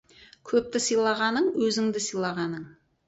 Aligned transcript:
Көпті 0.51 0.81
сыйлағаның— 0.85 1.51
өзіңді 1.67 2.03
сыйлағаның. 2.07 2.65